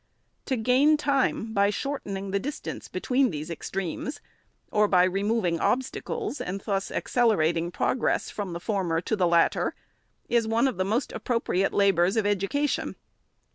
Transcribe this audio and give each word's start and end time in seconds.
To 0.47 0.57
gain 0.57 0.97
time, 0.97 1.53
by 1.53 1.69
shortening 1.69 2.31
the 2.31 2.39
distance 2.39 2.87
between 2.87 3.29
these 3.29 3.51
extremes, 3.51 4.19
or 4.71 4.87
by 4.87 5.03
removing 5.03 5.59
obstacles 5.59 6.41
and 6.41 6.59
thus 6.61 6.89
accelerating 6.89 7.69
progress 7.69 8.31
from 8.31 8.53
the 8.53 8.59
former 8.59 8.99
to 9.01 9.15
the 9.15 9.27
latter, 9.27 9.75
is 10.27 10.47
one 10.47 10.67
of 10.67 10.77
the 10.77 10.85
most 10.85 11.11
appro 11.11 11.39
priate 11.39 11.71
labors 11.71 12.17
of 12.17 12.25
education. 12.25 12.95